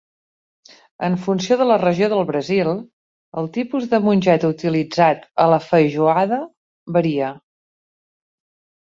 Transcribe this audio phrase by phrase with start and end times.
[1.07, 2.71] En funció de la regió del Brasil,
[3.41, 6.41] el tipus de mongeta utilitzat a la feijoada
[6.97, 7.29] varia.